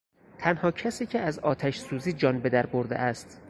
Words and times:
تنها 0.39 0.71
کسی 0.71 1.05
که 1.05 1.19
از 1.19 1.39
آتش 1.39 1.77
سوزی 1.79 2.13
جان 2.13 2.39
بهدر 2.39 2.65
برده 2.65 2.95
است 2.95 3.37